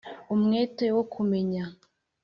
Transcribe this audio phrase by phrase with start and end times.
[0.33, 1.63] umwete wo kumumenya